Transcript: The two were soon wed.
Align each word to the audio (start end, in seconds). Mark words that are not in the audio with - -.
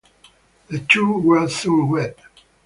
The 0.69 0.79
two 0.79 1.19
were 1.19 1.47
soon 1.47 1.89
wed. 1.91 2.15